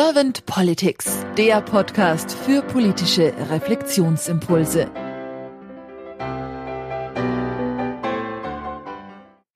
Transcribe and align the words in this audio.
Servant 0.00 0.46
Politics, 0.46 1.26
der 1.36 1.60
Podcast 1.60 2.30
für 2.30 2.62
politische 2.62 3.34
Reflexionsimpulse. 3.50 4.88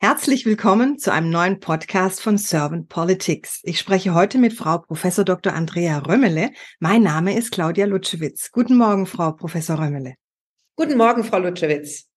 Herzlich 0.00 0.44
willkommen 0.44 0.98
zu 0.98 1.12
einem 1.12 1.30
neuen 1.30 1.60
Podcast 1.60 2.20
von 2.20 2.38
Servant 2.38 2.88
Politics. 2.88 3.60
Ich 3.62 3.78
spreche 3.78 4.14
heute 4.14 4.38
mit 4.38 4.52
Frau 4.52 4.78
Professor 4.78 5.24
Dr. 5.24 5.52
Andrea 5.52 5.98
Römmele. 5.98 6.50
Mein 6.80 7.04
Name 7.04 7.38
ist 7.38 7.52
Claudia 7.52 7.86
Lutschewitz. 7.86 8.50
Guten 8.50 8.77
Morgen, 8.77 9.06
Frau 9.06 9.30
Professor 9.30 9.79
Römmele. 9.79 10.14
Guten 10.74 10.96
Morgen, 10.96 11.22
Frau 11.22 11.38
Lutschewitz. 11.38 12.09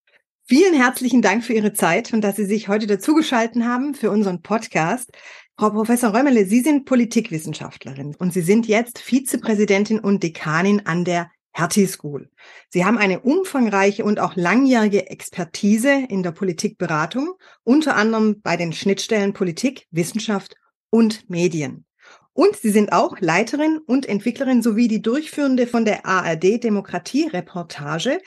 Vielen 0.48 0.76
herzlichen 0.76 1.24
Dank 1.24 1.44
für 1.44 1.54
Ihre 1.54 1.74
Zeit 1.74 2.14
und 2.14 2.22
dass 2.22 2.36
Sie 2.36 2.46
sich 2.46 2.68
heute 2.68 2.86
dazugeschalten 2.86 3.68
haben 3.68 3.96
für 3.96 4.10
unseren 4.12 4.44
Podcast. 4.44 5.12
Frau 5.58 5.70
Professor 5.70 6.14
Römmele, 6.14 6.46
Sie 6.46 6.60
sind 6.60 6.84
Politikwissenschaftlerin 6.84 8.14
und 8.16 8.34
Sie 8.34 8.42
sind 8.42 8.68
jetzt 8.68 9.00
Vizepräsidentin 9.00 10.02
und 10.02 10.22
Dekanin 10.22 10.82
an 10.86 11.06
der 11.06 11.32
Hertie 11.54 11.88
School. 11.88 12.30
Sie 12.70 12.84
haben 12.84 12.98
eine 12.98 13.22
umfangreiche 13.22 14.04
und 14.04 14.20
auch 14.20 14.36
langjährige 14.36 15.10
Expertise 15.10 16.04
in 16.10 16.24
der 16.24 16.32
Politikberatung, 16.32 17.36
unter 17.64 17.96
anderem 17.96 18.42
bei 18.42 18.58
den 18.58 18.74
Schnittstellen 18.74 19.32
Politik, 19.32 19.88
Wissenschaft 19.92 20.56
und 20.90 21.30
Medien. 21.30 21.86
Und 22.34 22.58
Sie 22.58 22.72
sind 22.72 22.92
auch 22.92 23.22
Leiterin 23.22 23.78
und 23.78 24.10
Entwicklerin 24.10 24.62
sowie 24.62 24.90
die 24.90 25.02
Durchführende 25.02 25.68
von 25.68 25.86
der 25.86 26.06
ARD 26.06 26.62
Demokratie 26.62 27.28
Reportage. 27.28 28.20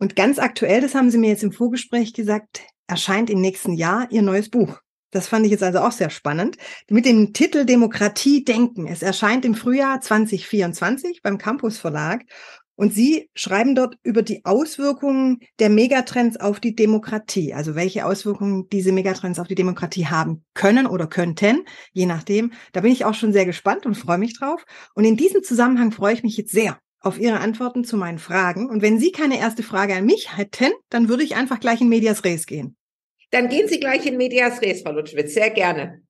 Und 0.00 0.16
ganz 0.16 0.40
aktuell, 0.40 0.80
das 0.80 0.96
haben 0.96 1.12
Sie 1.12 1.18
mir 1.18 1.30
jetzt 1.30 1.44
im 1.44 1.52
Vorgespräch 1.52 2.14
gesagt, 2.14 2.62
erscheint 2.88 3.30
im 3.30 3.40
nächsten 3.40 3.74
Jahr 3.74 4.08
Ihr 4.10 4.22
neues 4.22 4.50
Buch. 4.50 4.80
Das 5.14 5.28
fand 5.28 5.46
ich 5.46 5.52
jetzt 5.52 5.62
also 5.62 5.78
auch 5.78 5.92
sehr 5.92 6.10
spannend. 6.10 6.56
Mit 6.90 7.06
dem 7.06 7.32
Titel 7.32 7.64
Demokratie 7.64 8.44
denken. 8.44 8.88
Es 8.88 9.00
erscheint 9.00 9.44
im 9.44 9.54
Frühjahr 9.54 10.00
2024 10.00 11.22
beim 11.22 11.38
Campus 11.38 11.78
Verlag. 11.78 12.22
Und 12.74 12.92
Sie 12.92 13.30
schreiben 13.36 13.76
dort 13.76 13.96
über 14.02 14.22
die 14.22 14.44
Auswirkungen 14.44 15.38
der 15.60 15.70
Megatrends 15.70 16.40
auf 16.40 16.58
die 16.58 16.74
Demokratie, 16.74 17.54
also 17.54 17.76
welche 17.76 18.06
Auswirkungen 18.06 18.68
diese 18.70 18.90
Megatrends 18.90 19.38
auf 19.38 19.46
die 19.46 19.54
Demokratie 19.54 20.08
haben 20.08 20.44
können 20.52 20.88
oder 20.88 21.06
könnten, 21.06 21.64
je 21.92 22.06
nachdem. 22.06 22.52
Da 22.72 22.80
bin 22.80 22.90
ich 22.90 23.04
auch 23.04 23.14
schon 23.14 23.32
sehr 23.32 23.46
gespannt 23.46 23.86
und 23.86 23.94
freue 23.94 24.18
mich 24.18 24.36
drauf. 24.36 24.64
Und 24.94 25.04
in 25.04 25.16
diesem 25.16 25.44
Zusammenhang 25.44 25.92
freue 25.92 26.14
ich 26.14 26.24
mich 26.24 26.36
jetzt 26.36 26.50
sehr 26.50 26.80
auf 26.98 27.20
Ihre 27.20 27.38
Antworten 27.38 27.84
zu 27.84 27.96
meinen 27.96 28.18
Fragen. 28.18 28.68
Und 28.68 28.82
wenn 28.82 28.98
Sie 28.98 29.12
keine 29.12 29.38
erste 29.38 29.62
Frage 29.62 29.94
an 29.94 30.06
mich 30.06 30.36
hätten, 30.36 30.72
dann 30.88 31.08
würde 31.08 31.22
ich 31.22 31.36
einfach 31.36 31.60
gleich 31.60 31.80
in 31.80 31.88
Medias 31.88 32.24
Res 32.24 32.46
gehen. 32.46 32.76
Dann 33.34 33.48
gehen 33.48 33.66
Sie 33.66 33.80
gleich 33.80 34.06
in 34.06 34.16
Medias 34.16 34.62
Res, 34.62 34.82
Frau 34.82 34.92
Lutschwitz, 34.92 35.34
sehr 35.34 35.50
gerne. 35.50 36.00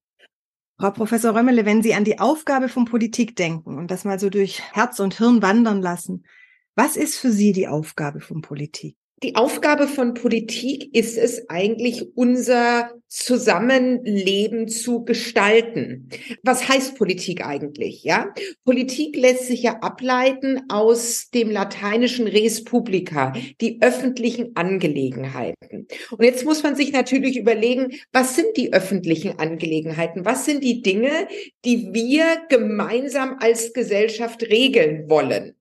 Frau 0.78 0.90
Professor 0.90 1.34
Römmele, 1.34 1.64
wenn 1.64 1.82
Sie 1.82 1.94
an 1.94 2.04
die 2.04 2.18
Aufgabe 2.18 2.68
von 2.68 2.84
Politik 2.84 3.34
denken 3.34 3.78
und 3.78 3.90
das 3.90 4.04
mal 4.04 4.18
so 4.18 4.28
durch 4.28 4.60
Herz 4.74 5.00
und 5.00 5.16
Hirn 5.16 5.40
wandern 5.40 5.80
lassen, 5.80 6.26
was 6.74 6.98
ist 6.98 7.16
für 7.16 7.30
Sie 7.30 7.52
die 7.52 7.66
Aufgabe 7.66 8.20
von 8.20 8.42
Politik? 8.42 8.98
Die 9.24 9.36
Aufgabe 9.36 9.88
von 9.88 10.12
Politik 10.12 10.94
ist 10.94 11.16
es 11.16 11.48
eigentlich, 11.48 12.14
unser 12.14 12.90
Zusammenleben 13.08 14.68
zu 14.68 15.06
gestalten. 15.06 16.10
Was 16.42 16.68
heißt 16.68 16.98
Politik 16.98 17.42
eigentlich? 17.42 18.04
Ja, 18.04 18.34
Politik 18.66 19.16
lässt 19.16 19.46
sich 19.46 19.62
ja 19.62 19.78
ableiten 19.80 20.64
aus 20.68 21.30
dem 21.30 21.50
lateinischen 21.50 22.26
Res 22.26 22.64
publica, 22.64 23.32
die 23.62 23.78
öffentlichen 23.80 24.54
Angelegenheiten. 24.56 25.88
Und 26.10 26.22
jetzt 26.22 26.44
muss 26.44 26.62
man 26.62 26.76
sich 26.76 26.92
natürlich 26.92 27.38
überlegen, 27.38 27.94
was 28.12 28.36
sind 28.36 28.54
die 28.58 28.74
öffentlichen 28.74 29.38
Angelegenheiten? 29.38 30.26
Was 30.26 30.44
sind 30.44 30.62
die 30.62 30.82
Dinge, 30.82 31.28
die 31.64 31.94
wir 31.94 32.42
gemeinsam 32.50 33.38
als 33.40 33.72
Gesellschaft 33.72 34.42
regeln 34.42 35.08
wollen? 35.08 35.54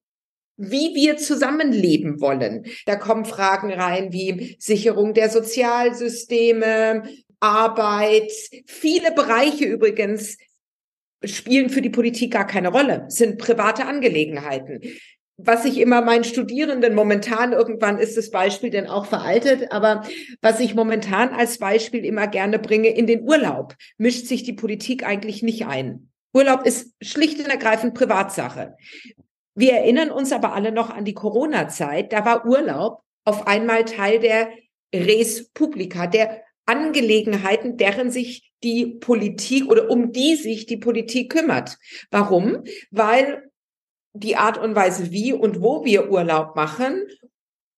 Wie 0.58 0.94
wir 0.96 1.18
zusammenleben 1.18 2.22
wollen. 2.22 2.66
Da 2.86 2.96
kommen 2.96 3.26
Fragen 3.26 3.72
rein 3.72 4.14
wie 4.14 4.56
Sicherung 4.60 5.14
der 5.14 5.30
Sozialsysteme, 5.30 7.04
Arbeit. 7.40 8.32
Viele 8.66 9.12
Bereiche 9.12 9.66
übrigens 9.66 10.38
spielen 11.24 11.70
für 11.70 11.82
die 11.82 11.90
Politik 11.90 12.34
gar 12.34 12.48
keine 12.48 12.70
Rolle, 12.70 13.06
sind 13.10 13.38
private 13.38 13.86
Angelegenheiten. 13.86 14.82
Was 15.38 15.66
ich 15.66 15.80
immer 15.80 16.02
meinen 16.02 16.24
Studierenden 16.24 16.94
momentan, 16.94 17.54
irgendwann 17.54 17.98
ist 17.98 18.18
das 18.18 18.30
Beispiel 18.30 18.70
denn 18.70 18.88
auch 18.88 19.08
veraltet, 19.08 19.72
aber 19.72 20.04
was 20.42 20.60
ich 20.60 20.76
momentan 20.76 21.30
als 21.30 21.58
Beispiel 21.58 22.06
immer 22.06 22.28
gerne 22.28 22.60
bringe, 22.60 22.90
in 22.90 23.08
den 23.08 23.24
Urlaub 23.24 23.76
mischt 23.98 24.28
sich 24.28 24.44
die 24.44 24.54
Politik 24.54 25.06
eigentlich 25.06 25.42
nicht 25.42 25.66
ein. 25.66 26.12
Urlaub 26.34 26.66
ist 26.66 26.94
schlicht 27.02 27.40
und 27.40 27.48
ergreifend 27.48 27.94
Privatsache. 27.94 28.76
Wir 29.56 29.74
erinnern 29.74 30.10
uns 30.10 30.32
aber 30.32 30.54
alle 30.54 30.72
noch 30.72 30.90
an 30.90 31.06
die 31.06 31.14
Corona-Zeit. 31.14 32.12
Da 32.12 32.26
war 32.26 32.46
Urlaub 32.46 33.04
auf 33.24 33.48
einmal 33.48 33.86
Teil 33.86 34.20
der 34.20 34.50
Res 34.94 35.50
Publica, 35.50 36.08
der 36.08 36.44
Angelegenheiten, 36.66 37.78
deren 37.78 38.10
sich 38.10 38.54
die 38.64 38.86
Politik 38.86 39.70
oder 39.70 39.90
um 39.90 40.12
die 40.12 40.36
sich 40.36 40.66
die 40.66 40.78
Politik 40.78 41.32
kümmert. 41.32 41.78
Warum? 42.10 42.64
Weil 42.90 43.50
die 44.14 44.38
Art 44.38 44.58
und 44.58 44.76
Weise, 44.76 45.12
wie 45.12 45.34
und 45.34 45.62
wo 45.62 45.84
wir 45.84 46.10
Urlaub 46.10 46.56
machen, 46.56 47.04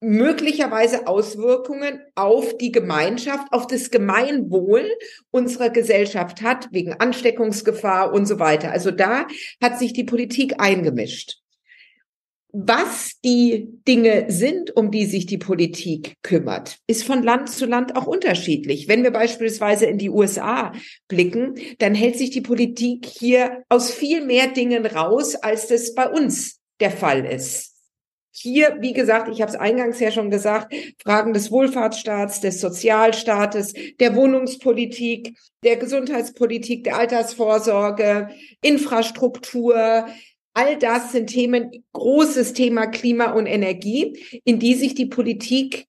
möglicherweise 0.01 1.07
Auswirkungen 1.07 2.01
auf 2.13 2.57
die 2.57 2.71
Gemeinschaft, 2.71 3.47
auf 3.51 3.65
das 3.65 3.89
Gemeinwohl 3.89 4.87
unserer 5.31 5.69
Gesellschaft 5.69 6.41
hat, 6.41 6.67
wegen 6.71 6.93
Ansteckungsgefahr 6.93 8.13
und 8.13 8.25
so 8.27 8.37
weiter. 8.37 8.71
Also 8.71 8.91
da 8.91 9.25
hat 9.61 9.79
sich 9.79 9.93
die 9.93 10.03
Politik 10.03 10.59
eingemischt 10.59 11.41
was 12.57 13.19
die 13.23 13.67
Dinge 13.85 14.25
sind, 14.29 14.73
um 14.77 14.89
die 14.89 15.05
sich 15.05 15.25
die 15.25 15.37
Politik 15.37 16.15
kümmert, 16.23 16.77
ist 16.87 17.03
von 17.03 17.21
Land 17.21 17.49
zu 17.49 17.65
Land 17.65 17.97
auch 17.97 18.07
unterschiedlich. 18.07 18.87
Wenn 18.87 19.03
wir 19.03 19.11
beispielsweise 19.11 19.87
in 19.87 19.97
die 19.97 20.09
USA 20.09 20.71
blicken, 21.09 21.55
dann 21.79 21.93
hält 21.93 22.17
sich 22.17 22.29
die 22.29 22.41
Politik 22.41 23.05
hier 23.05 23.63
aus 23.67 23.91
viel 23.91 24.25
mehr 24.25 24.47
Dingen 24.47 24.85
raus, 24.85 25.35
als 25.35 25.67
das 25.67 25.93
bei 25.95 26.07
uns 26.07 26.61
der 26.79 26.91
Fall 26.91 27.25
ist. 27.25 27.73
Hier, 28.31 28.77
wie 28.79 28.93
gesagt, 28.93 29.29
ich 29.29 29.41
habe 29.41 29.51
es 29.51 29.57
eingangs 29.57 29.99
ja 29.99 30.11
schon 30.11 30.29
gesagt, 30.29 30.73
Fragen 31.03 31.33
des 31.33 31.51
Wohlfahrtsstaats, 31.51 32.41
des 32.41 32.61
Sozialstaates, 32.61 33.73
der 33.99 34.15
Wohnungspolitik, 34.15 35.37
der 35.63 35.77
Gesundheitspolitik, 35.77 36.83
der 36.85 36.97
Altersvorsorge, 36.97 38.29
Infrastruktur, 38.61 40.05
All 40.57 40.77
das 40.77 41.11
sind 41.11 41.27
Themen, 41.27 41.69
großes 41.91 42.53
Thema 42.53 42.87
Klima 42.87 43.33
und 43.33 43.45
Energie, 43.45 44.41
in 44.45 44.57
die 44.57 44.73
sich 44.75 44.95
die 44.95 45.05
Politik 45.05 45.85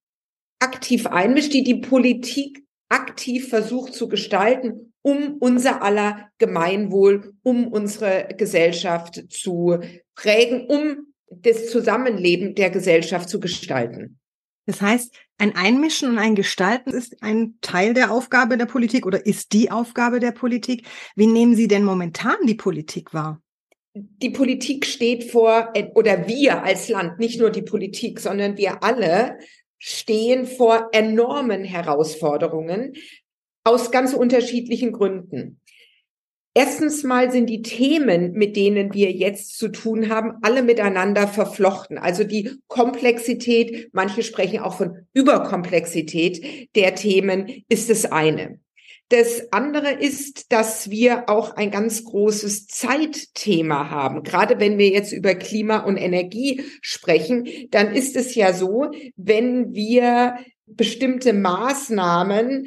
aktiv 0.59 1.07
einmischt, 1.07 1.53
die 1.53 1.63
die 1.63 1.77
Politik 1.77 2.65
aktiv 2.89 3.49
versucht 3.49 3.95
zu 3.95 4.09
gestalten, 4.09 4.93
um 5.03 5.37
unser 5.39 5.83
aller 5.83 6.31
Gemeinwohl, 6.39 7.33
um 7.45 7.69
unsere 7.69 8.27
Gesellschaft 8.37 9.25
zu 9.31 9.79
prägen, 10.17 10.67
um 10.67 11.15
das 11.29 11.71
Zusammenleben 11.71 12.57
der 12.57 12.71
Gesellschaft 12.71 13.29
zu 13.29 13.39
gestalten. 13.39 14.19
Das 14.67 14.83
heißt, 14.83 15.15
ein 15.39 15.55
Einmischen 15.55 16.11
und 16.11 16.19
ein 16.19 16.35
Gestalten 16.35 16.91
ist 16.91 17.23
ein 17.23 17.57
Teil 17.61 17.95
der 17.95 18.11
Aufgabe 18.11 18.59
der 18.59 18.67
Politik 18.67 19.07
oder 19.07 19.27
ist 19.27 19.53
die 19.53 19.71
Aufgabe 19.71 20.19
der 20.19 20.33
Politik. 20.33 20.89
Wie 21.15 21.29
nehmen 21.29 21.55
Sie 21.55 21.69
denn 21.69 21.85
momentan 21.85 22.39
die 22.47 22.57
Politik 22.57 23.15
wahr? 23.15 23.41
Die 23.97 24.31
Politik 24.31 24.85
steht 24.85 25.25
vor, 25.25 25.73
oder 25.95 26.29
wir 26.29 26.63
als 26.63 26.89
Land, 26.89 27.19
nicht 27.19 27.41
nur 27.41 27.51
die 27.51 27.63
Politik, 27.63 28.21
sondern 28.21 28.57
wir 28.57 28.83
alle 28.83 29.39
stehen 29.79 30.47
vor 30.47 30.89
enormen 30.93 31.65
Herausforderungen 31.65 32.95
aus 33.65 33.91
ganz 33.91 34.15
unterschiedlichen 34.15 34.93
Gründen. 34.93 35.61
Erstens 36.55 37.05
mal 37.05 37.31
sind 37.31 37.51
die 37.51 37.61
Themen, 37.61 38.33
mit 38.33 38.57
denen 38.57 38.95
wir 38.95 39.13
jetzt 39.13 39.59
zu 39.59 39.69
tun 39.69 40.09
haben, 40.09 40.39
alle 40.41 40.63
miteinander 40.63 41.29
verflochten. 41.29 41.99
Also 41.99 42.25
die 42.25 42.51
Komplexität, 42.67 43.91
manche 43.93 44.23
sprechen 44.23 44.61
auch 44.61 44.79
von 44.79 45.07
Überkomplexität 45.13 46.75
der 46.75 46.95
Themen, 46.95 47.65
ist 47.69 47.91
das 47.91 48.07
eine. 48.07 48.59
Das 49.09 49.53
andere 49.53 49.93
ist, 49.93 50.51
dass 50.53 50.91
wir 50.91 51.29
auch 51.29 51.55
ein 51.55 51.71
ganz 51.71 52.05
großes 52.05 52.67
Zeitthema 52.67 53.89
haben. 53.89 54.25
Gerade 54.25 54.59
wenn 54.59 54.79
wir 54.79 54.89
jetzt 54.89 55.13
über 55.13 55.35
Klima 55.37 55.79
und 55.79 55.97
Energie 55.97 56.65
sprechen, 56.81 57.49
dann 57.71 57.95
ist 57.95 58.17
es 58.17 58.35
ja 58.35 58.53
so, 58.53 58.91
wenn 59.17 59.75
wir 59.75 60.37
bestimmte 60.67 61.33
Maßnahmen 61.33 62.67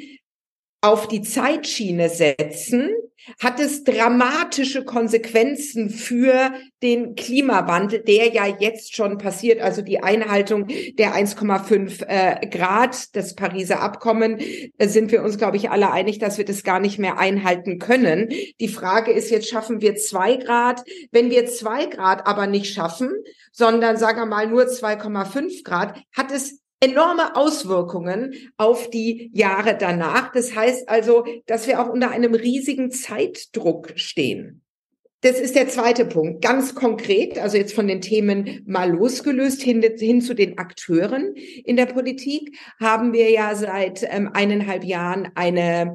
auf 0.80 1.08
die 1.08 1.22
Zeitschiene 1.22 2.08
setzen, 2.08 2.90
hat 3.38 3.60
es 3.60 3.84
dramatische 3.84 4.84
Konsequenzen 4.84 5.90
für 5.90 6.52
den 6.82 7.14
Klimawandel, 7.16 8.00
der 8.00 8.32
ja 8.32 8.46
jetzt 8.46 8.94
schon 8.94 9.18
passiert. 9.18 9.60
Also 9.60 9.82
die 9.82 10.02
Einhaltung 10.02 10.68
der 10.98 11.14
1,5 11.14 12.06
äh, 12.06 12.46
Grad, 12.46 13.14
das 13.14 13.34
Pariser 13.34 13.80
Abkommen, 13.82 14.38
äh, 14.38 14.88
sind 14.88 15.12
wir 15.12 15.22
uns, 15.22 15.36
glaube 15.36 15.58
ich, 15.58 15.70
alle 15.70 15.90
einig, 15.90 16.18
dass 16.18 16.38
wir 16.38 16.46
das 16.46 16.62
gar 16.62 16.80
nicht 16.80 16.98
mehr 16.98 17.18
einhalten 17.18 17.78
können. 17.78 18.30
Die 18.58 18.68
Frage 18.68 19.12
ist 19.12 19.30
jetzt, 19.30 19.50
schaffen 19.50 19.82
wir 19.82 19.96
zwei 19.96 20.36
Grad? 20.36 20.82
Wenn 21.12 21.30
wir 21.30 21.46
zwei 21.46 21.86
Grad 21.86 22.26
aber 22.26 22.46
nicht 22.46 22.72
schaffen, 22.72 23.10
sondern 23.52 23.98
sagen 23.98 24.18
wir 24.18 24.26
mal 24.26 24.46
nur 24.46 24.62
2,5 24.62 25.62
Grad, 25.62 26.00
hat 26.16 26.32
es 26.32 26.60
enorme 26.80 27.36
Auswirkungen 27.36 28.34
auf 28.56 28.90
die 28.90 29.30
Jahre 29.34 29.76
danach. 29.78 30.32
Das 30.32 30.54
heißt 30.54 30.88
also, 30.88 31.24
dass 31.46 31.66
wir 31.66 31.80
auch 31.80 31.88
unter 31.88 32.10
einem 32.10 32.34
riesigen 32.34 32.90
Zeitdruck 32.90 33.92
stehen. 33.96 34.62
Das 35.22 35.38
ist 35.38 35.54
der 35.54 35.68
zweite 35.68 36.06
Punkt. 36.06 36.40
Ganz 36.40 36.74
konkret, 36.74 37.38
also 37.38 37.58
jetzt 37.58 37.74
von 37.74 37.86
den 37.86 38.00
Themen 38.00 38.62
mal 38.66 38.90
losgelöst 38.90 39.60
hin, 39.60 39.82
hin 39.82 40.22
zu 40.22 40.32
den 40.32 40.56
Akteuren 40.56 41.34
in 41.34 41.76
der 41.76 41.84
Politik, 41.84 42.56
haben 42.80 43.12
wir 43.12 43.30
ja 43.30 43.54
seit 43.54 44.02
ähm, 44.02 44.30
eineinhalb 44.32 44.82
Jahren 44.82 45.28
eine, 45.34 45.94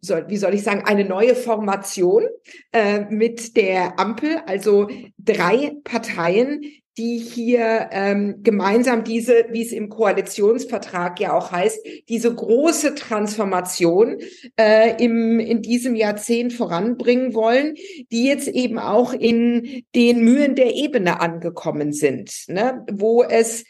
soll, 0.00 0.24
wie 0.26 0.38
soll 0.38 0.54
ich 0.54 0.64
sagen, 0.64 0.82
eine 0.84 1.04
neue 1.04 1.36
Formation 1.36 2.24
äh, 2.72 3.04
mit 3.10 3.56
der 3.56 4.00
Ampel, 4.00 4.38
also 4.46 4.88
drei 5.18 5.76
Parteien, 5.84 6.62
die 6.96 7.18
hier 7.18 7.88
ähm, 7.90 8.42
gemeinsam 8.42 9.02
diese, 9.02 9.46
wie 9.50 9.62
es 9.62 9.72
im 9.72 9.88
Koalitionsvertrag 9.88 11.18
ja 11.18 11.32
auch 11.32 11.50
heißt, 11.50 11.84
diese 12.08 12.32
große 12.32 12.94
Transformation 12.94 14.18
äh, 14.56 15.02
im, 15.02 15.40
in 15.40 15.60
diesem 15.60 15.96
Jahrzehnt 15.96 16.52
voranbringen 16.52 17.34
wollen, 17.34 17.74
die 18.12 18.26
jetzt 18.26 18.46
eben 18.46 18.78
auch 18.78 19.12
in 19.12 19.84
den 19.94 20.22
Mühen 20.22 20.54
der 20.54 20.74
Ebene 20.74 21.20
angekommen 21.20 21.92
sind, 21.92 22.44
ne? 22.46 22.84
wo 22.90 23.24
es 23.24 23.64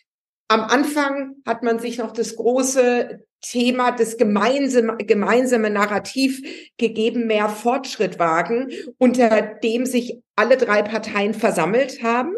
am 0.49 0.61
Anfang 0.61 1.37
hat 1.47 1.63
man 1.63 1.79
sich 1.79 1.97
noch 1.97 2.13
das 2.13 2.37
große 2.37 3.25
Thema, 3.41 3.93
das 3.93 4.19
gemeinsame, 4.19 4.99
gemeinsame 4.99 5.71
Narrativ 5.71 6.43
gegeben, 6.77 7.27
mehr 7.27 7.49
Fortschritt 7.49 8.19
wagen, 8.19 8.71
unter 8.99 9.41
dem 9.41 9.87
sich 9.87 10.21
alle 10.37 10.59
drei 10.59 10.83
Parteien 10.83 11.33
versammelt 11.33 12.03
haben 12.03 12.35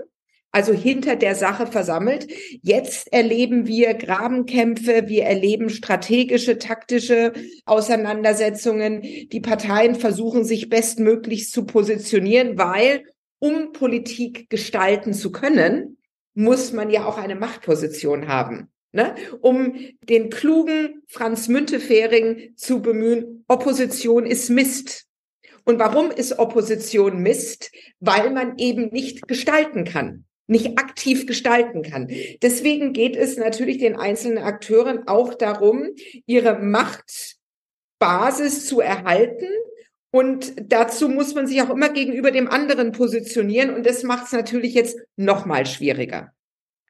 also 0.57 0.73
hinter 0.73 1.17
der 1.17 1.35
Sache 1.35 1.67
versammelt. 1.67 2.29
Jetzt 2.63 3.13
erleben 3.13 3.67
wir 3.67 3.93
Grabenkämpfe, 3.93 5.05
wir 5.07 5.25
erleben 5.25 5.69
strategische, 5.69 6.59
taktische 6.59 7.35
Auseinandersetzungen. 7.67 9.03
Die 9.03 9.41
Parteien 9.41 9.95
versuchen 9.95 10.45
sich 10.45 10.71
bestmöglichst 10.71 11.53
zu 11.53 11.67
positionieren, 11.67 12.57
weil 12.57 13.05
um 13.39 13.73
Politik 13.73 14.49
gestalten 14.49 15.13
zu 15.13 15.31
können, 15.31 15.99
muss 16.33 16.73
man 16.73 16.89
ja 16.89 17.05
auch 17.05 17.19
eine 17.19 17.35
Machtposition 17.35 18.29
haben. 18.29 18.71
Ne? 18.93 19.15
Um 19.43 19.75
den 20.09 20.31
klugen 20.31 21.03
Franz 21.07 21.49
Müntefering 21.49 22.55
zu 22.57 22.81
bemühen, 22.81 23.45
Opposition 23.47 24.25
ist 24.25 24.49
Mist. 24.49 25.05
Und 25.65 25.79
warum 25.79 26.11
ist 26.11 26.39
Opposition 26.39 27.23
Mist? 27.23 27.73
Weil 28.01 28.31
man 28.31 28.57
eben 28.57 28.89
nicht 28.89 29.29
gestalten 29.29 29.85
kann 29.85 30.25
nicht 30.47 30.79
aktiv 30.79 31.27
gestalten 31.27 31.83
kann. 31.83 32.09
Deswegen 32.43 32.93
geht 32.93 33.17
es 33.17 33.37
natürlich 33.37 33.79
den 33.79 33.97
einzelnen 33.97 34.39
Akteuren 34.39 35.09
auch 35.09 35.35
darum, 35.35 35.89
ihre 36.27 36.61
Machtbasis 36.61 38.67
zu 38.67 38.81
erhalten. 38.81 39.49
Und 40.11 40.73
dazu 40.73 41.09
muss 41.09 41.35
man 41.35 41.47
sich 41.47 41.63
auch 41.63 41.71
immer 41.71 41.89
gegenüber 41.89 42.31
dem 42.31 42.49
anderen 42.49 42.93
positionieren. 42.93 43.75
Und 43.75 43.87
das 43.87 44.03
macht 44.03 44.27
es 44.27 44.33
natürlich 44.33 44.75
jetzt 44.75 44.99
noch 45.17 45.47
mal 45.47 45.67
schwieriger. 45.67 46.33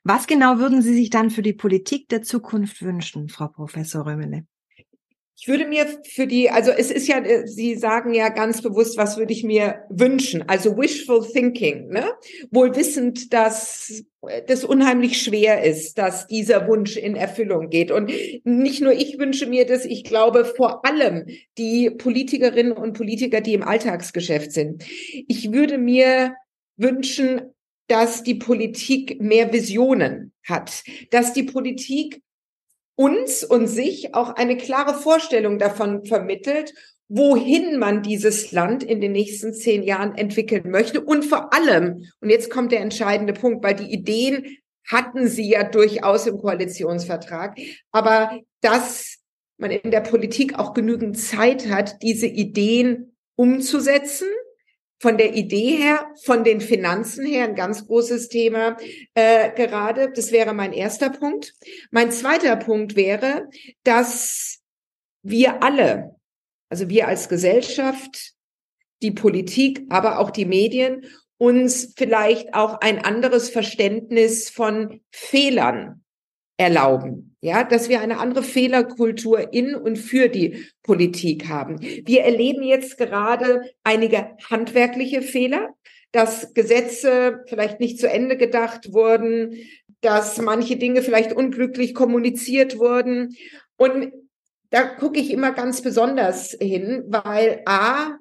Was 0.04 0.26
genau 0.28 0.58
würden 0.58 0.82
Sie 0.82 0.94
sich 0.94 1.10
dann 1.10 1.30
für 1.30 1.42
die 1.42 1.52
Politik 1.52 2.08
der 2.08 2.22
Zukunft 2.22 2.82
wünschen, 2.82 3.28
Frau 3.28 3.48
Professor 3.48 4.06
Römele? 4.06 4.46
Ich 5.38 5.48
würde 5.48 5.66
mir 5.66 5.86
für 6.08 6.26
die, 6.26 6.48
also 6.48 6.70
es 6.70 6.90
ist 6.90 7.08
ja, 7.08 7.18
äh, 7.18 7.46
Sie 7.46 7.74
sagen 7.74 8.14
ja 8.14 8.30
ganz 8.30 8.62
bewusst, 8.62 8.96
was 8.96 9.18
würde 9.18 9.34
ich 9.34 9.44
mir 9.44 9.84
wünschen? 9.90 10.48
Also 10.48 10.78
wishful 10.78 11.26
thinking, 11.26 11.88
ne? 11.88 12.06
Wohl 12.50 12.74
wissend, 12.74 13.34
dass 13.34 14.02
das 14.46 14.64
unheimlich 14.64 15.20
schwer 15.20 15.62
ist, 15.62 15.98
dass 15.98 16.26
dieser 16.26 16.66
Wunsch 16.66 16.96
in 16.96 17.16
Erfüllung 17.16 17.68
geht. 17.68 17.90
Und 17.90 18.10
nicht 18.44 18.80
nur 18.80 18.92
ich 18.92 19.18
wünsche 19.18 19.46
mir 19.46 19.66
das, 19.66 19.84
ich 19.84 20.04
glaube 20.04 20.44
vor 20.44 20.84
allem 20.86 21.26
die 21.58 21.90
Politikerinnen 21.90 22.72
und 22.72 22.94
Politiker, 22.94 23.42
die 23.42 23.54
im 23.54 23.62
Alltagsgeschäft 23.62 24.52
sind. 24.52 24.84
Ich 25.28 25.52
würde 25.52 25.76
mir 25.76 26.34
wünschen, 26.78 27.42
dass 27.88 28.22
die 28.22 28.34
Politik 28.34 29.20
mehr 29.20 29.52
Visionen 29.52 30.32
hat, 30.44 30.82
dass 31.10 31.32
die 31.34 31.44
Politik 31.44 32.22
uns 32.96 33.44
und 33.44 33.68
sich 33.68 34.14
auch 34.14 34.30
eine 34.30 34.56
klare 34.56 34.94
Vorstellung 34.94 35.58
davon 35.58 36.04
vermittelt, 36.04 36.74
wohin 37.08 37.78
man 37.78 38.02
dieses 38.02 38.50
Land 38.50 38.82
in 38.82 39.00
den 39.00 39.12
nächsten 39.12 39.54
zehn 39.54 39.82
Jahren 39.82 40.16
entwickeln 40.16 40.70
möchte. 40.70 41.00
Und 41.00 41.24
vor 41.24 41.52
allem, 41.54 42.04
und 42.20 42.30
jetzt 42.30 42.50
kommt 42.50 42.72
der 42.72 42.80
entscheidende 42.80 43.32
Punkt, 43.32 43.62
weil 43.62 43.76
die 43.76 43.92
Ideen 43.92 44.58
hatten 44.88 45.28
sie 45.28 45.50
ja 45.50 45.64
durchaus 45.64 46.26
im 46.26 46.38
Koalitionsvertrag, 46.38 47.58
aber 47.92 48.40
dass 48.60 49.18
man 49.58 49.70
in 49.70 49.90
der 49.90 50.00
Politik 50.00 50.58
auch 50.58 50.74
genügend 50.74 51.18
Zeit 51.18 51.68
hat, 51.68 52.02
diese 52.02 52.26
Ideen 52.26 53.16
umzusetzen 53.36 54.28
von 55.06 55.18
der 55.18 55.36
Idee 55.36 55.76
her, 55.76 56.12
von 56.24 56.42
den 56.42 56.60
Finanzen 56.60 57.24
her 57.24 57.44
ein 57.44 57.54
ganz 57.54 57.86
großes 57.86 58.28
Thema 58.28 58.76
äh, 59.14 59.52
gerade. 59.52 60.10
Das 60.10 60.32
wäre 60.32 60.52
mein 60.52 60.72
erster 60.72 61.10
Punkt. 61.10 61.54
Mein 61.92 62.10
zweiter 62.10 62.56
Punkt 62.56 62.96
wäre, 62.96 63.48
dass 63.84 64.58
wir 65.22 65.62
alle, 65.62 66.16
also 66.68 66.88
wir 66.88 67.06
als 67.06 67.28
Gesellschaft, 67.28 68.32
die 69.00 69.12
Politik, 69.12 69.84
aber 69.90 70.18
auch 70.18 70.30
die 70.30 70.44
Medien, 70.44 71.06
uns 71.38 71.94
vielleicht 71.96 72.54
auch 72.54 72.80
ein 72.80 72.98
anderes 72.98 73.48
Verständnis 73.48 74.50
von 74.50 75.02
Fehlern 75.12 76.04
erlauben. 76.56 77.36
Ja, 77.40 77.64
dass 77.64 77.88
wir 77.88 78.00
eine 78.00 78.18
andere 78.18 78.42
Fehlerkultur 78.42 79.52
in 79.52 79.74
und 79.74 79.96
für 79.96 80.28
die 80.28 80.66
Politik 80.82 81.48
haben. 81.48 81.80
Wir 81.80 82.22
erleben 82.22 82.62
jetzt 82.62 82.98
gerade 82.98 83.70
einige 83.84 84.30
handwerkliche 84.50 85.22
Fehler, 85.22 85.74
dass 86.12 86.54
Gesetze 86.54 87.44
vielleicht 87.46 87.78
nicht 87.78 88.00
zu 88.00 88.08
Ende 88.08 88.36
gedacht 88.36 88.92
wurden, 88.92 89.58
dass 90.00 90.40
manche 90.40 90.76
Dinge 90.76 91.02
vielleicht 91.02 91.32
unglücklich 91.32 91.94
kommuniziert 91.94 92.78
wurden. 92.78 93.36
Und 93.76 94.12
da 94.70 94.82
gucke 94.82 95.20
ich 95.20 95.30
immer 95.30 95.52
ganz 95.52 95.82
besonders 95.82 96.56
hin, 96.60 97.04
weil 97.06 97.62
A, 97.66 98.16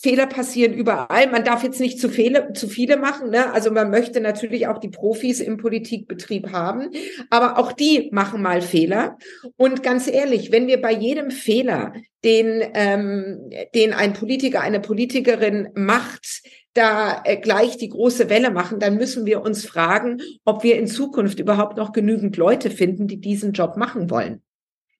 Fehler 0.00 0.26
passieren 0.26 0.74
überall. 0.74 1.30
Man 1.30 1.44
darf 1.44 1.62
jetzt 1.62 1.80
nicht 1.80 2.00
zu 2.00 2.08
viele, 2.08 2.52
zu 2.52 2.68
viele 2.68 2.96
machen. 2.96 3.30
Ne? 3.30 3.52
Also 3.52 3.70
man 3.70 3.90
möchte 3.90 4.20
natürlich 4.20 4.66
auch 4.66 4.78
die 4.78 4.88
Profis 4.88 5.40
im 5.40 5.56
Politikbetrieb 5.56 6.52
haben, 6.52 6.90
aber 7.30 7.58
auch 7.58 7.72
die 7.72 8.10
machen 8.12 8.42
mal 8.42 8.60
Fehler. 8.60 9.16
Und 9.56 9.82
ganz 9.82 10.08
ehrlich, 10.08 10.52
wenn 10.52 10.66
wir 10.66 10.80
bei 10.82 10.92
jedem 10.92 11.30
Fehler, 11.30 11.94
den, 12.24 12.62
ähm, 12.74 13.50
den 13.74 13.92
ein 13.92 14.14
Politiker, 14.14 14.60
eine 14.60 14.80
Politikerin 14.80 15.68
macht, 15.74 16.42
da 16.74 17.22
äh, 17.24 17.36
gleich 17.36 17.76
die 17.76 17.88
große 17.88 18.28
Welle 18.28 18.50
machen, 18.50 18.80
dann 18.80 18.96
müssen 18.96 19.26
wir 19.26 19.42
uns 19.42 19.64
fragen, 19.64 20.20
ob 20.44 20.64
wir 20.64 20.76
in 20.76 20.88
Zukunft 20.88 21.38
überhaupt 21.38 21.76
noch 21.76 21.92
genügend 21.92 22.36
Leute 22.36 22.70
finden, 22.70 23.06
die 23.06 23.20
diesen 23.20 23.52
Job 23.52 23.76
machen 23.76 24.10
wollen. 24.10 24.42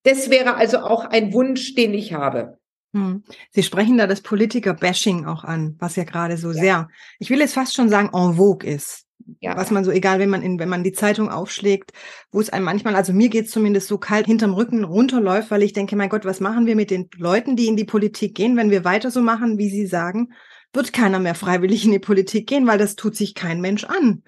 Das 0.04 0.30
wäre 0.30 0.54
also 0.54 0.78
auch 0.78 1.04
ein 1.04 1.32
Wunsch, 1.32 1.74
den 1.74 1.94
ich 1.94 2.12
habe. 2.12 2.58
Hm. 2.94 3.24
Sie 3.50 3.64
sprechen 3.64 3.98
da 3.98 4.06
das 4.06 4.20
Politiker-Bashing 4.20 5.26
auch 5.26 5.42
an, 5.42 5.74
was 5.80 5.96
ja 5.96 6.04
gerade 6.04 6.36
so 6.36 6.52
ja. 6.52 6.54
sehr, 6.54 6.88
ich 7.18 7.28
will 7.28 7.40
jetzt 7.40 7.54
fast 7.54 7.74
schon 7.74 7.88
sagen, 7.88 8.10
en 8.14 8.34
vogue 8.36 8.68
ist. 8.68 9.04
Ja. 9.40 9.56
Was 9.56 9.70
man 9.70 9.84
so, 9.84 9.90
egal, 9.90 10.18
wenn 10.18 10.30
man 10.30 10.42
in, 10.42 10.58
wenn 10.58 10.68
man 10.68 10.84
die 10.84 10.92
Zeitung 10.92 11.30
aufschlägt, 11.30 11.92
wo 12.30 12.40
es 12.40 12.50
einem 12.50 12.64
manchmal, 12.64 12.94
also 12.94 13.12
mir 13.12 13.30
geht's 13.30 13.50
zumindest 13.50 13.88
so 13.88 13.98
kalt 13.98 14.26
hinterm 14.26 14.54
Rücken 14.54 14.84
runterläuft, 14.84 15.50
weil 15.50 15.62
ich 15.62 15.72
denke, 15.72 15.96
mein 15.96 16.08
Gott, 16.08 16.24
was 16.24 16.40
machen 16.40 16.66
wir 16.66 16.76
mit 16.76 16.90
den 16.90 17.08
Leuten, 17.16 17.56
die 17.56 17.66
in 17.66 17.76
die 17.76 17.84
Politik 17.84 18.34
gehen, 18.34 18.56
wenn 18.56 18.70
wir 18.70 18.84
weiter 18.84 19.10
so 19.10 19.22
machen, 19.22 19.58
wie 19.58 19.70
Sie 19.70 19.86
sagen, 19.86 20.32
wird 20.72 20.92
keiner 20.92 21.18
mehr 21.20 21.34
freiwillig 21.34 21.84
in 21.84 21.92
die 21.92 21.98
Politik 21.98 22.46
gehen, 22.46 22.66
weil 22.66 22.78
das 22.78 22.96
tut 22.96 23.16
sich 23.16 23.34
kein 23.34 23.60
Mensch 23.60 23.84
an. 23.84 24.22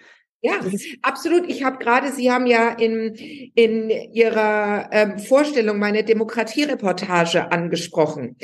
Ja, 0.47 0.61
absolut. 1.03 1.51
Ich 1.51 1.65
habe 1.65 1.79
gerade, 1.79 2.13
Sie 2.13 2.31
haben 2.31 2.47
ja 2.47 2.71
in, 2.71 3.15
in 3.55 3.91
Ihrer 3.91 4.89
ähm, 4.93 5.19
Vorstellung 5.19 5.79
meine 5.79 6.05
Demokratiereportage 6.05 7.51
angesprochen. 7.51 8.37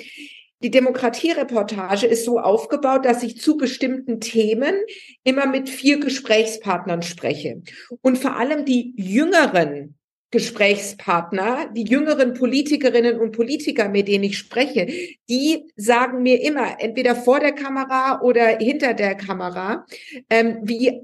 Die 0.64 0.71
Demokratiereportage 0.71 2.06
ist 2.06 2.25
so 2.25 2.40
aufgebaut, 2.40 3.04
dass 3.04 3.23
ich 3.23 3.40
zu 3.40 3.56
bestimmten 3.56 4.21
Themen 4.21 4.75
immer 5.23 5.47
mit 5.47 5.68
vier 5.68 6.00
Gesprächspartnern 6.00 7.02
spreche. 7.02 7.62
Und 8.00 8.18
vor 8.18 8.37
allem 8.37 8.64
die 8.64 8.94
jüngeren 8.97 9.94
Gesprächspartner, 10.32 11.68
die 11.73 11.85
jüngeren 11.85 12.32
Politikerinnen 12.35 13.21
und 13.21 13.32
Politiker, 13.32 13.88
mit 13.88 14.09
denen 14.09 14.25
ich 14.25 14.38
spreche, 14.38 14.87
die 15.28 15.71
sagen 15.76 16.23
mir 16.23 16.42
immer, 16.42 16.80
entweder 16.80 17.14
vor 17.14 17.38
der 17.38 17.52
Kamera 17.52 18.23
oder 18.23 18.59
hinter 18.59 18.94
der 18.94 19.14
Kamera, 19.14 19.85
ähm, 20.30 20.59
wie 20.62 21.02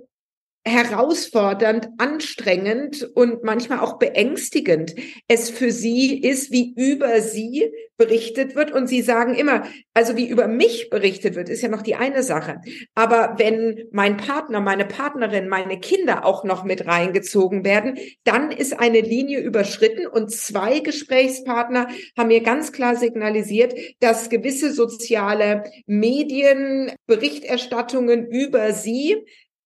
herausfordernd, 0.68 1.88
anstrengend 1.98 3.08
und 3.14 3.42
manchmal 3.42 3.80
auch 3.80 3.98
beängstigend 3.98 4.94
es 5.26 5.50
für 5.50 5.72
sie 5.72 6.18
ist, 6.18 6.52
wie 6.52 6.75
über 6.76 7.20
sie 7.20 7.72
berichtet 7.98 8.54
wird. 8.54 8.70
Und 8.70 8.87
sie 8.87 9.02
sagen 9.02 9.34
immer, 9.34 9.64
also 9.92 10.16
wie 10.16 10.28
über 10.28 10.46
mich 10.46 10.88
berichtet 10.88 11.34
wird, 11.34 11.48
ist 11.48 11.62
ja 11.62 11.68
noch 11.68 11.82
die 11.82 11.96
eine 11.96 12.22
Sache. 12.22 12.60
Aber 12.94 13.34
wenn 13.38 13.84
mein 13.90 14.16
Partner, 14.16 14.60
meine 14.60 14.87
Partnerin, 14.87 15.48
meine 15.48 15.80
Kinder 15.80 16.25
auch 16.25 16.44
noch 16.44 16.64
mit 16.64 16.87
reingezogen 16.87 17.64
werden, 17.64 17.98
dann 18.25 18.52
ist 18.52 18.78
eine 18.78 19.00
Linie 19.00 19.40
überschritten 19.40 20.06
und 20.06 20.30
zwei 20.30 20.78
Gesprächspartner 20.78 21.88
haben 22.16 22.28
mir 22.28 22.40
ganz 22.40 22.72
klar 22.72 22.96
signalisiert, 22.96 23.75
dass 24.00 24.30
gewisse 24.30 24.72
soziale 24.72 25.64
Medien 25.87 26.92
Berichterstattungen 27.06 28.26
über 28.28 28.72
sie 28.72 29.16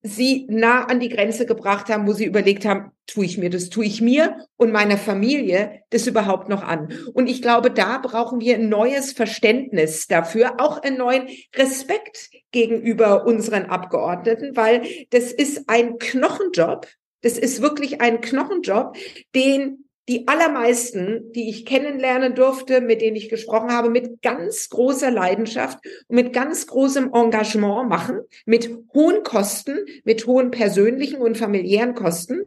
sie 0.03 0.47
nah 0.49 0.85
an 0.85 1.01
die 1.01 1.09
Grenze 1.09 1.47
gebracht 1.47 1.89
haben, 1.89 2.07
wo 2.07 2.13
sie 2.13 2.25
überlegt 2.25 2.65
haben, 2.65 2.91
tue 3.07 3.25
ich 3.25 3.39
mir 3.39 3.51
das, 3.51 3.69
tue 3.69 3.85
ich 3.85 4.01
mir 4.01 4.37
und 4.57 4.73
meiner 4.73 4.97
Familie 4.97 5.83
das 5.91 6.07
überhaupt 6.07 6.49
noch 6.49 6.63
an. 6.63 6.93
Und 7.15 7.29
ich 7.29 7.41
glaube, 7.41 7.71
da 7.71 7.99
brauchen 7.99 8.41
wir 8.41 8.57
ein 8.57 8.69
neues 8.69 9.13
Verständnis 9.13 10.09
dafür, 10.09 10.55
auch 10.59 10.83
einen 10.83 10.99
neuen 10.99 11.29
Respekt 11.55 12.31
gegenüber 12.51 13.27
unseren 13.27 13.67
Abgeordneten, 13.67 14.57
weil 14.57 14.83
das 15.11 15.33
ist 15.33 15.69
ein 15.69 15.99
Knochenjob. 15.99 16.89
Das 17.23 17.39
ist 17.39 17.63
wirklich 17.63 18.01
ein 18.01 18.21
Knochenjob, 18.21 18.97
den 19.35 19.82
die 20.09 20.27
allermeisten, 20.27 21.31
die 21.33 21.49
ich 21.49 21.65
kennenlernen 21.65 22.35
durfte, 22.35 22.81
mit 22.81 23.01
denen 23.01 23.17
ich 23.17 23.29
gesprochen 23.29 23.71
habe, 23.71 23.89
mit 23.89 24.21
ganz 24.21 24.69
großer 24.69 25.11
Leidenschaft 25.11 25.79
und 26.09 26.17
mit 26.17 26.33
ganz 26.33 26.67
großem 26.67 27.13
Engagement 27.13 27.89
machen, 27.89 28.21
mit 28.45 28.71
hohen 28.95 29.23
Kosten, 29.23 29.79
mit 30.05 30.27
hohen 30.27 30.51
persönlichen 30.51 31.21
und 31.21 31.39
familiären 31.39 31.95
Kosten. 31.95 32.43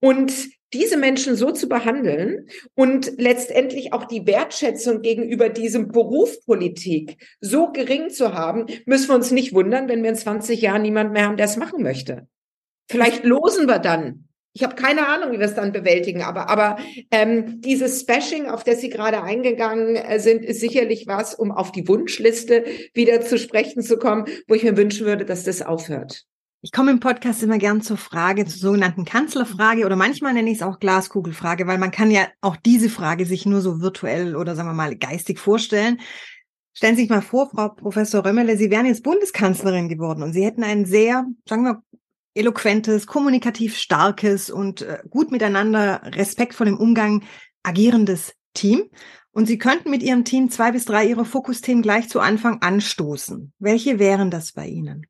Und 0.00 0.32
diese 0.72 0.96
Menschen 0.96 1.36
so 1.36 1.52
zu 1.52 1.68
behandeln 1.68 2.48
und 2.74 3.12
letztendlich 3.18 3.92
auch 3.92 4.06
die 4.06 4.26
Wertschätzung 4.26 5.02
gegenüber 5.02 5.48
diesem 5.48 5.88
Beruf 5.88 6.44
Politik 6.46 7.16
so 7.40 7.70
gering 7.70 8.08
zu 8.10 8.34
haben, 8.34 8.66
müssen 8.86 9.08
wir 9.08 9.14
uns 9.14 9.30
nicht 9.30 9.54
wundern, 9.54 9.88
wenn 9.88 10.02
wir 10.02 10.10
in 10.10 10.16
20 10.16 10.60
Jahren 10.60 10.82
niemand 10.82 11.12
mehr 11.12 11.26
haben, 11.26 11.36
der 11.36 11.46
es 11.46 11.56
machen 11.56 11.82
möchte. 11.82 12.26
Vielleicht 12.90 13.24
losen 13.24 13.66
wir 13.66 13.78
dann 13.78 14.23
ich 14.54 14.62
habe 14.62 14.76
keine 14.76 15.08
Ahnung, 15.08 15.32
wie 15.32 15.38
wir 15.40 15.46
es 15.46 15.56
dann 15.56 15.72
bewältigen, 15.72 16.22
aber, 16.22 16.48
aber 16.48 16.78
ähm, 17.10 17.60
dieses 17.60 18.06
Bashing, 18.06 18.46
auf 18.46 18.62
das 18.62 18.80
Sie 18.80 18.88
gerade 18.88 19.20
eingegangen 19.22 19.96
äh, 19.96 20.20
sind, 20.20 20.44
ist 20.44 20.60
sicherlich 20.60 21.08
was, 21.08 21.34
um 21.34 21.50
auf 21.50 21.72
die 21.72 21.88
Wunschliste 21.88 22.64
wieder 22.94 23.20
zu 23.20 23.36
sprechen 23.36 23.82
zu 23.82 23.98
kommen, 23.98 24.26
wo 24.46 24.54
ich 24.54 24.62
mir 24.62 24.76
wünschen 24.76 25.06
würde, 25.06 25.24
dass 25.24 25.42
das 25.42 25.60
aufhört. 25.60 26.22
Ich 26.62 26.70
komme 26.70 26.92
im 26.92 27.00
Podcast 27.00 27.42
immer 27.42 27.58
gern 27.58 27.82
zur 27.82 27.96
Frage, 27.96 28.46
zur 28.46 28.60
sogenannten 28.60 29.04
Kanzlerfrage 29.04 29.84
oder 29.84 29.96
manchmal 29.96 30.32
nenne 30.32 30.50
ich 30.50 30.58
es 30.58 30.62
auch 30.62 30.78
Glaskugelfrage, 30.78 31.66
weil 31.66 31.78
man 31.78 31.90
kann 31.90 32.12
ja 32.12 32.28
auch 32.40 32.56
diese 32.56 32.88
Frage 32.88 33.26
sich 33.26 33.44
nur 33.46 33.60
so 33.60 33.80
virtuell 33.80 34.36
oder 34.36 34.54
sagen 34.54 34.68
wir 34.68 34.74
mal 34.74 34.96
geistig 34.96 35.40
vorstellen. 35.40 36.00
Stellen 36.72 36.94
Sie 36.94 37.02
sich 37.02 37.10
mal 37.10 37.22
vor, 37.22 37.50
Frau 37.50 37.70
Professor 37.70 38.24
Römmele, 38.24 38.56
Sie 38.56 38.70
wären 38.70 38.86
jetzt 38.86 39.02
Bundeskanzlerin 39.02 39.88
geworden 39.88 40.22
und 40.22 40.32
Sie 40.32 40.44
hätten 40.44 40.62
einen 40.62 40.86
sehr, 40.86 41.26
sagen 41.46 41.64
wir, 41.64 41.82
eloquentes, 42.34 43.06
kommunikativ 43.06 43.76
starkes 43.76 44.50
und 44.50 44.82
äh, 44.82 44.98
gut 45.08 45.30
miteinander, 45.30 46.02
respektvoll 46.04 46.68
im 46.68 46.78
Umgang 46.78 47.22
agierendes 47.62 48.34
Team. 48.54 48.90
Und 49.32 49.46
Sie 49.46 49.58
könnten 49.58 49.90
mit 49.90 50.02
Ihrem 50.02 50.24
Team 50.24 50.50
zwei 50.50 50.72
bis 50.72 50.84
drei 50.84 51.06
Ihrer 51.06 51.24
Fokusthemen 51.24 51.82
gleich 51.82 52.08
zu 52.08 52.20
Anfang 52.20 52.62
anstoßen. 52.62 53.52
Welche 53.58 53.98
wären 53.98 54.30
das 54.30 54.52
bei 54.52 54.66
Ihnen? 54.66 55.06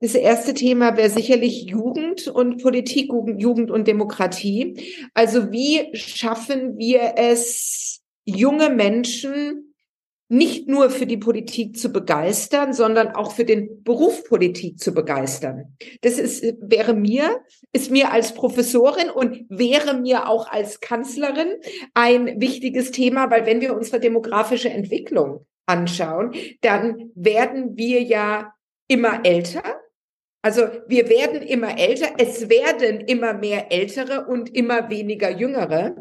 Das 0.00 0.14
erste 0.14 0.54
Thema 0.54 0.96
wäre 0.96 1.10
sicherlich 1.10 1.64
Jugend 1.64 2.26
und 2.26 2.62
Politik, 2.62 3.10
Jugend 3.36 3.70
und 3.70 3.86
Demokratie. 3.86 5.08
Also 5.12 5.52
wie 5.52 5.94
schaffen 5.94 6.78
wir 6.78 7.14
es, 7.16 8.00
junge 8.24 8.70
Menschen 8.70 9.69
nicht 10.30 10.68
nur 10.68 10.90
für 10.90 11.06
die 11.06 11.16
Politik 11.16 11.76
zu 11.76 11.90
begeistern, 11.90 12.72
sondern 12.72 13.08
auch 13.08 13.32
für 13.32 13.44
den 13.44 13.82
Beruf 13.82 14.22
Politik 14.24 14.78
zu 14.78 14.94
begeistern. 14.94 15.76
Das 16.02 16.18
ist, 16.18 16.44
wäre 16.60 16.94
mir, 16.94 17.40
ist 17.72 17.90
mir 17.90 18.12
als 18.12 18.32
Professorin 18.32 19.10
und 19.10 19.44
wäre 19.48 19.94
mir 19.94 20.28
auch 20.28 20.48
als 20.48 20.78
Kanzlerin 20.78 21.48
ein 21.94 22.40
wichtiges 22.40 22.92
Thema, 22.92 23.28
weil 23.28 23.44
wenn 23.44 23.60
wir 23.60 23.76
unsere 23.76 23.98
demografische 23.98 24.70
Entwicklung 24.70 25.46
anschauen, 25.66 26.32
dann 26.60 27.10
werden 27.16 27.76
wir 27.76 28.00
ja 28.00 28.54
immer 28.86 29.24
älter. 29.24 29.80
Also 30.42 30.62
wir 30.86 31.08
werden 31.08 31.42
immer 31.42 31.78
älter, 31.78 32.14
es 32.18 32.48
werden 32.48 33.00
immer 33.00 33.34
mehr 33.34 33.70
Ältere 33.70 34.26
und 34.26 34.54
immer 34.54 34.88
weniger 34.88 35.30
Jüngere. 35.30 35.96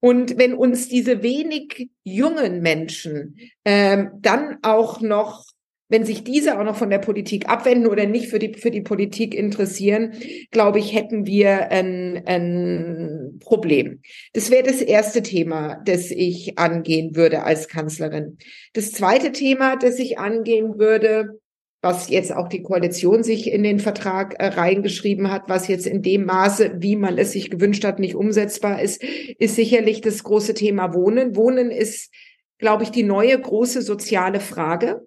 Und 0.00 0.36
wenn 0.36 0.54
uns 0.54 0.88
diese 0.88 1.22
wenig 1.22 1.90
jungen 2.02 2.60
Menschen 2.60 3.36
ähm, 3.64 4.10
dann 4.20 4.58
auch 4.62 5.00
noch 5.00 5.44
wenn 5.88 6.04
sich 6.04 6.24
diese 6.24 6.58
auch 6.58 6.64
noch 6.64 6.76
von 6.76 6.90
der 6.90 6.98
Politik 6.98 7.48
abwenden 7.48 7.86
oder 7.86 8.06
nicht 8.06 8.28
für 8.28 8.38
die, 8.38 8.54
für 8.54 8.70
die 8.70 8.80
Politik 8.80 9.34
interessieren, 9.34 10.14
glaube 10.50 10.78
ich, 10.78 10.94
hätten 10.94 11.26
wir 11.26 11.70
ein, 11.70 12.22
ein 12.26 13.38
Problem. 13.40 14.00
Das 14.32 14.50
wäre 14.50 14.64
das 14.64 14.80
erste 14.80 15.22
Thema, 15.22 15.80
das 15.84 16.10
ich 16.10 16.58
angehen 16.58 17.14
würde 17.14 17.44
als 17.44 17.68
Kanzlerin. 17.68 18.38
Das 18.72 18.92
zweite 18.92 19.30
Thema, 19.30 19.76
das 19.76 19.98
ich 19.98 20.18
angehen 20.18 20.78
würde, 20.78 21.38
was 21.84 22.08
jetzt 22.08 22.34
auch 22.34 22.48
die 22.48 22.62
Koalition 22.62 23.22
sich 23.22 23.52
in 23.52 23.62
den 23.62 23.78
Vertrag 23.78 24.34
äh, 24.38 24.46
reingeschrieben 24.46 25.30
hat, 25.30 25.48
was 25.48 25.68
jetzt 25.68 25.86
in 25.86 26.02
dem 26.02 26.24
Maße, 26.24 26.76
wie 26.78 26.96
man 26.96 27.18
es 27.18 27.32
sich 27.32 27.50
gewünscht 27.50 27.84
hat, 27.84 27.98
nicht 27.98 28.14
umsetzbar 28.14 28.80
ist, 28.80 29.04
ist 29.04 29.54
sicherlich 29.54 30.00
das 30.00 30.24
große 30.24 30.54
Thema 30.54 30.94
Wohnen. 30.94 31.36
Wohnen 31.36 31.70
ist, 31.70 32.10
glaube 32.58 32.84
ich, 32.84 32.90
die 32.90 33.02
neue 33.02 33.38
große 33.38 33.82
soziale 33.82 34.40
Frage. 34.40 35.06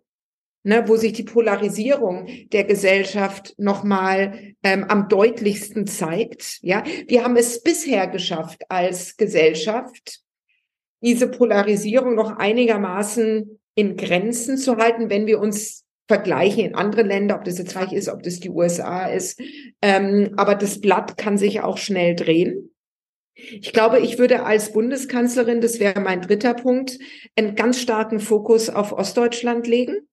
Ne, 0.64 0.84
wo 0.88 0.98
sich 0.98 1.14
die 1.14 1.24
Polarisierung 1.24 2.28
der 2.52 2.66
Gesellschaft 2.66 3.54
nochmal 3.58 4.54
ähm, 4.64 4.84
am 4.90 5.08
deutlichsten 5.08 5.88
zeigt. 5.88 6.60
Ja, 6.62 6.84
wir 7.08 7.24
haben 7.24 7.38
es 7.38 7.64
bisher 7.64 8.08
geschafft 8.08 8.64
als 8.68 9.16
Gesellschaft, 9.16 10.20
diese 11.02 11.30
Polarisierung 11.30 12.16
noch 12.16 12.36
einigermaßen 12.36 13.62
in 13.76 13.96
Grenzen 13.96 14.58
zu 14.58 14.76
halten, 14.76 15.10
wenn 15.10 15.26
wir 15.26 15.40
uns 15.40 15.87
vergleichen 16.08 16.66
in 16.66 16.76
andere 16.76 17.04
Länder, 17.04 17.36
ob 17.36 17.44
das 17.44 17.58
jetzt 17.58 17.76
reich 17.76 17.92
ist, 17.92 18.10
ob 18.10 18.24
das 18.24 18.40
die 18.40 18.50
USA 18.50 19.08
ist. 19.08 19.42
Ähm, 19.82 20.34
aber 20.38 20.56
das 20.56 20.80
Blatt 20.80 21.18
kann 21.18 21.38
sich 21.38 21.62
auch 21.62 21.78
schnell 21.78 22.16
drehen. 22.16 22.74
Ich 23.36 23.72
glaube, 23.72 24.00
ich 24.00 24.18
würde 24.18 24.46
als 24.46 24.74
Bundeskanzlerin, 24.74 25.62
das 25.62 25.80
wäre 25.80 26.00
mein 26.00 26.22
dritter 26.22 26.56
Punkt, 26.56 26.98
einen 27.36 27.56
ganz 27.56 27.80
starken 27.80 28.20
Fokus 28.20 28.70
auf 28.70 28.94
Ostdeutschland 28.94 29.68
legen, 29.68 30.08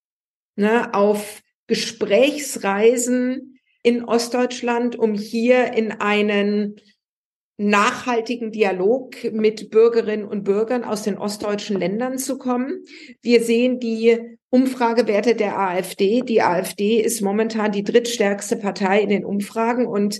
ne, 0.57 0.93
auf 0.93 1.41
Gesprächsreisen 1.67 3.59
in 3.83 4.05
Ostdeutschland, 4.05 4.97
um 4.97 5.15
hier 5.15 5.73
in 5.73 5.93
einen 5.93 6.77
nachhaltigen 7.57 8.51
Dialog 8.51 9.33
mit 9.33 9.71
Bürgerinnen 9.71 10.27
und 10.27 10.45
Bürgern 10.45 10.85
aus 10.85 11.03
den 11.03 11.17
ostdeutschen 11.17 11.79
Ländern 11.79 12.19
zu 12.19 12.37
kommen. 12.37 12.85
Wir 13.23 13.43
sehen 13.43 13.79
die 13.79 14.19
Umfragewerte 14.51 15.35
der 15.35 15.59
AfD. 15.59 16.23
Die 16.23 16.43
AfD 16.43 17.01
ist 17.01 17.21
momentan 17.21 17.73
die 17.73 17.85
drittstärkste 17.85 18.57
Partei 18.57 19.01
in 19.01 19.09
den 19.09 19.25
Umfragen 19.25 19.87
und 19.87 20.19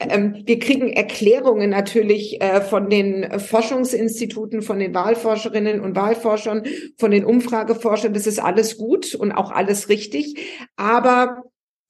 ähm, 0.00 0.42
wir 0.44 0.58
kriegen 0.58 0.92
Erklärungen 0.92 1.70
natürlich 1.70 2.40
äh, 2.42 2.60
von 2.60 2.90
den 2.90 3.38
Forschungsinstituten, 3.38 4.60
von 4.60 4.78
den 4.78 4.94
Wahlforscherinnen 4.94 5.80
und 5.80 5.96
Wahlforschern, 5.96 6.64
von 6.98 7.10
den 7.10 7.24
Umfrageforschern. 7.24 8.12
Das 8.12 8.26
ist 8.26 8.40
alles 8.40 8.76
gut 8.76 9.14
und 9.14 9.32
auch 9.32 9.50
alles 9.50 9.88
richtig. 9.88 10.34
Aber 10.76 11.44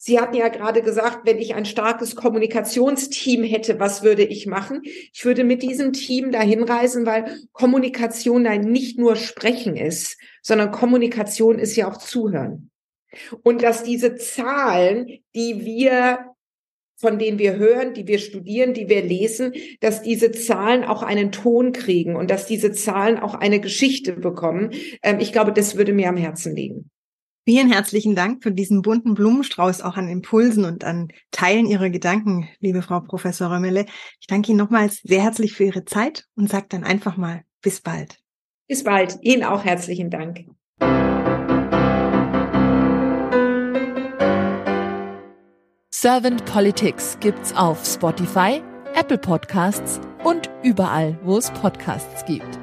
Sie 0.07 0.21
hatten 0.21 0.37
ja 0.37 0.49
gerade 0.49 0.83
gesagt, 0.83 1.21
wenn 1.25 1.39
ich 1.39 1.55
ein 1.55 1.65
starkes 1.65 2.15
Kommunikationsteam 2.15 3.43
hätte, 3.43 3.81
was 3.81 4.03
würde 4.03 4.23
ich 4.23 4.47
machen? 4.47 4.83
Ich 4.85 5.25
würde 5.25 5.45
mit 5.45 5.63
diesem 5.63 5.95
Team 5.95 6.31
dahin 6.31 6.63
reisen, 6.63 7.07
weil 7.07 7.39
Kommunikation 7.53 8.45
dann 8.45 8.71
nicht 8.71 8.99
nur 8.99 9.17
Sprechen 9.17 9.79
ist, 9.79 10.19
sondern 10.43 10.73
Kommunikation 10.73 11.59
ist 11.59 11.75
ja 11.75 11.91
auch 11.91 11.97
Zuhören. 11.97 12.71
Und 13.45 13.63
dass 13.63 13.83
diese 13.83 14.15
Zahlen, 14.17 15.07
die 15.35 15.65
wir 15.65 16.19
von 16.97 17.19
denen 17.19 17.39
wir 17.39 17.57
hören, 17.57 17.95
die 17.95 18.07
wir 18.07 18.19
studieren, 18.19 18.75
die 18.75 18.91
wir 18.91 19.03
lesen, 19.03 19.55
dass 19.81 20.03
diese 20.03 20.33
Zahlen 20.33 20.85
auch 20.85 21.03
einen 21.03 21.33
Ton 21.33 21.73
kriegen 21.73 22.15
und 22.15 22.31
dass 22.31 22.47
diese 22.47 22.73
Zahlen 22.73 23.19
auch 23.19 23.35
eine 23.35 23.59
Geschichte 23.59 24.13
bekommen. 24.13 24.71
Ähm, 25.03 25.19
ich 25.19 25.33
glaube, 25.33 25.53
das 25.53 25.77
würde 25.77 25.95
mir 25.95 26.09
am 26.11 26.17
Herzen 26.19 26.55
liegen. 26.55 26.91
Vielen 27.47 27.71
herzlichen 27.71 28.15
Dank 28.15 28.43
für 28.43 28.53
diesen 28.53 28.81
bunten 28.81 29.13
Blumenstrauß 29.13 29.83
auch 29.83 29.99
an 29.99 30.09
Impulsen 30.09 30.65
und 30.65 30.83
an 30.83 31.09
Teilen 31.31 31.67
Ihrer 31.67 31.91
Gedanken, 31.91 32.49
liebe 32.61 32.81
Frau 32.81 33.01
Professor 33.01 33.51
Römmele. 33.51 33.85
Ich 34.19 34.27
danke 34.27 34.51
Ihnen 34.51 34.59
nochmals 34.59 35.03
sehr 35.03 35.21
herzlich 35.21 35.53
für 35.53 35.65
Ihre 35.65 35.85
Zeit 35.85 36.25
und 36.37 36.49
sage 36.49 36.67
dann 36.71 36.85
einfach 36.85 37.19
mal 37.19 37.43
bis 37.61 37.83
bald. 37.83 38.17
Bis 38.67 38.83
bald. 38.83 39.19
Ihnen 39.21 39.45
auch 39.45 39.63
herzlichen 39.63 40.09
Dank. 40.09 40.47
Servant 45.93 46.47
Politics 46.47 47.19
gibt's 47.21 47.55
auf 47.55 47.85
Spotify, 47.85 48.63
Apple 48.95 49.19
Podcasts 49.19 50.01
und 50.23 50.49
überall, 50.63 51.19
wo 51.23 51.37
es 51.37 51.51
Podcasts 51.51 52.25
gibt. 52.25 52.59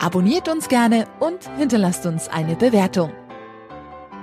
Abonniert 0.00 0.50
uns 0.50 0.68
gerne 0.68 1.06
und 1.18 1.48
hinterlasst 1.56 2.04
uns 2.04 2.28
eine 2.28 2.56
Bewertung. 2.56 3.10